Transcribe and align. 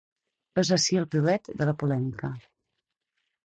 Heus 0.61 0.71
ací 0.77 0.97
el 1.03 1.05
piulet 1.11 1.53
de 1.61 1.69
la 1.71 1.77
polèmica. 1.85 2.33